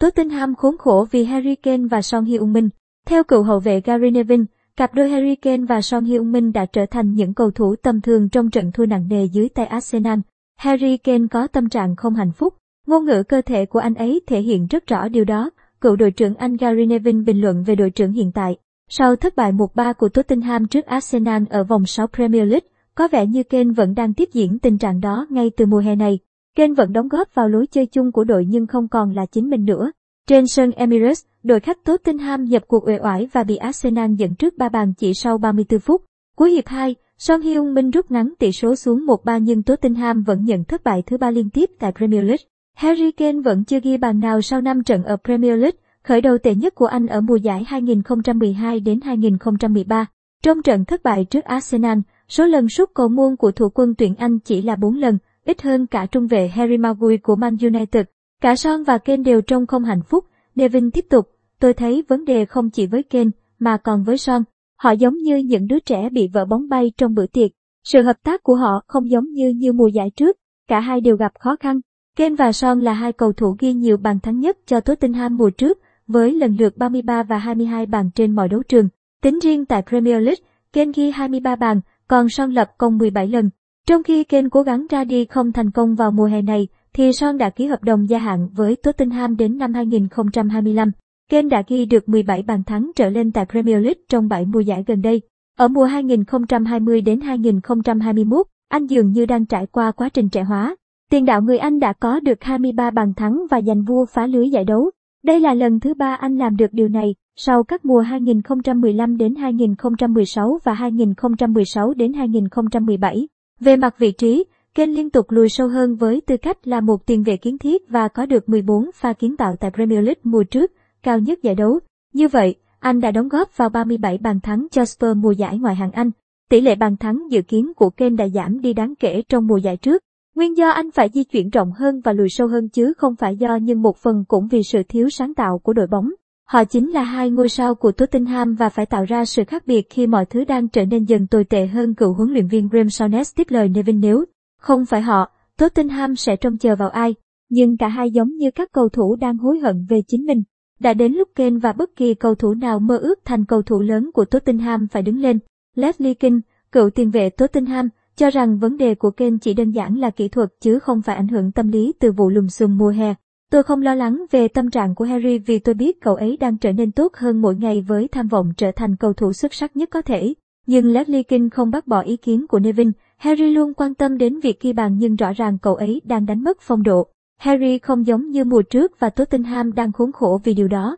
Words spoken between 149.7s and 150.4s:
về chính